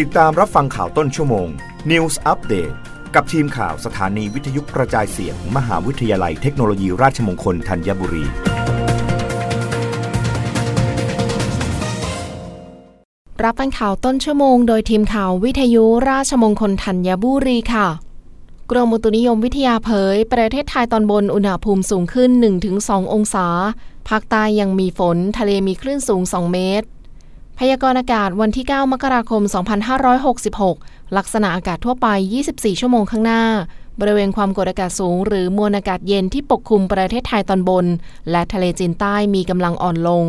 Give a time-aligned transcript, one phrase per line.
[0.00, 1.48] ติดตามรับฟังข่าวต้นชั่วโมง
[1.90, 2.74] News Update
[3.14, 8.24] กับทีมข่าวสถานีวิทยุกระจายเสียงมมหาวิทยาลัยเทคโนโลยีราชมงคลธัญบุรี
[13.44, 17.88] รับฟังข่าวต้นชั่วโมง โดยทีมข่าววิทยุราชมงคลธัญบุรีค่ะ
[18.70, 22.30] กรมอุตุนิยมวิทยาเผย ประเทศไทยตอนบนอุณหภูมิสูงขึ้น
[22.72, 23.46] 1-2 องศา
[24.08, 26.88] ภาคใต้ยังมีฝน ทะเลมีคลื่นสูง 2 เมตร
[27.58, 29.42] พยากรณ์อากาศวันที่ 9 มกราคม
[30.28, 32.06] 2566 ลักษณะอากาศทั่วไป
[32.44, 33.42] 24 ชั่วโมงข้างหน้า
[34.00, 37.86] บริเวณความกดอากาศสูง หรือมวลอากาศเย็นที่ปกคลุมประเทศไทยตอนบน
[38.30, 40.24] และทะเลจีนใต้มีกำลังอ่อนลง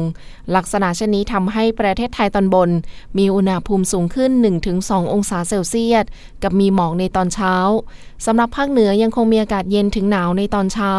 [0.55, 2.70] ลักษณะเช่นนี้ทำให้ประเทศไทยตอนบน
[3.17, 4.31] มีอุณหภูมิสูงขึ้น
[4.72, 6.05] 1-2 องศาเซลเซียส
[6.44, 7.55] กับมีหมอกในตอนเช้า
[8.26, 10.94] สำหรับภาคเหนือยังคงมีอากาศเย็นถึงหนาวในตอนเช้า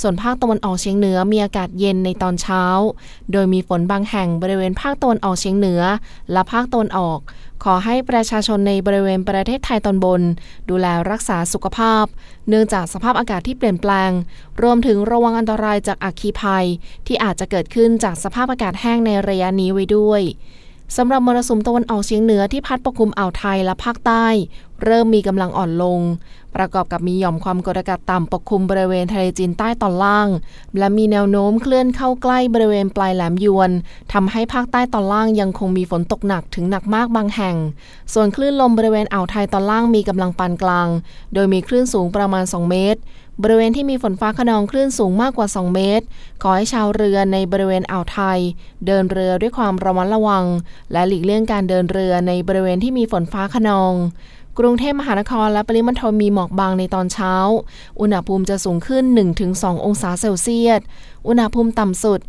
[0.00, 2.64] ส่วนภาคตะวันออกเฉียงเหนือมีอากาศเย็นในตอนเช้า
[3.32, 5.82] โดยมีฝนบางแห่งบริเวณภาคตะวันออกเฉียงเหนือ
[6.32, 7.18] และภาคตะวันออก
[7.64, 10.22] ขอให้ประชาชนในบริเวณประเทศไทยตอนบน
[10.70, 12.04] ดูแลรักษาสุขภาพ
[12.48, 14.10] เนื่องจากสภาพอากาศที่เปลี่ยนแปลง
[14.62, 16.66] รวมถึงระวังอันตรายจากอัคคีภัย
[17.06, 20.22] ที่อาจจะเกิดขึ้นจากสภาพอากาศแห้งในระยะนี้ไว้ด้วย
[20.96, 24.26] สำหรับมรสุมตะวันออกเฉียงเหนือที่พัดปกคลุมอ่าวไทยและภาคใต้
[24.84, 26.00] เริ่มมีกำลังอ่อนลง
[26.56, 30.28] ประกอบกับมีหย่อมความกดอากาศต่ำปกคลุมบริเวณทะเลจีนใต้ตอนล่าง
[30.78, 33.70] และมีแนวโน้มเคลื่อนเข้าใกล้บริเวณปลายแหลมยวน
[34.12, 37.56] ทำให้ภาคใต้ตอนล่างยังคงมีฝนตกหนักถึงหนักมากบางแห่ง
[38.12, 40.88] ส่วนคลื่นลมบริเวณอ่าวไทยตอนล่างมีกำลังปานกลาง
[41.34, 43.00] โดยมีคลื่นสูงประมาณ 2 เมตร
[43.42, 46.04] บริเวณที่มีฝนฟ้าขนองคลื่นสูงมากกว่า 2 เมตร
[46.42, 48.38] ขอให้ชาวเรือในบริเวณอ่าวไทย
[48.86, 50.44] เดินเรือด้วยความระมัดระวัง
[50.92, 53.94] และหลีกเลี่ยงการเดินเรือในบริเวณที่มีฝนฟ้าขนอง
[54.58, 57.34] กรุงเทพมหานครและปริมณฑลมีหมอกบางในตอนเช้า
[58.00, 59.04] อุณหภูมิจะสูงขึ้น
[59.44, 60.80] 1-2 องศาเซลเซียส
[61.28, 62.20] อุณหภูมิต่ำสุด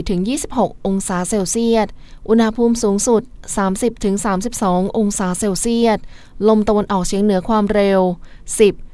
[0.00, 1.86] 24-26 องศาเซลเซียส
[2.28, 3.22] อุณหภูมิสูงสุด
[4.10, 5.98] 30-32 องศาเซลเซียส
[6.48, 8.93] ลมตะวันออกเฉียงเหนือความเร็ว 10